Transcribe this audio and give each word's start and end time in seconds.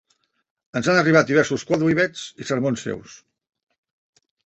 Ens 0.79 0.89
han 0.93 1.01
arribat 1.01 1.29
diversos 1.33 1.67
quòdlibets 1.73 2.25
i 2.45 2.51
sermons 2.53 2.89
seus. 2.91 3.23